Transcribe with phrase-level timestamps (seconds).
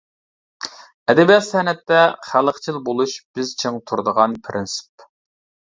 [1.13, 1.99] ئەدەبىيات-سەنئەتتە
[2.29, 5.09] خەلقچىل بولۇش بىز چىڭ تۇرىدىغان پىرىنسىپ.